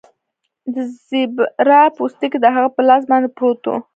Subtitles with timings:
[0.73, 0.75] د
[1.07, 3.73] زیبرا پوستکی د هغه په لاس باندې پروت و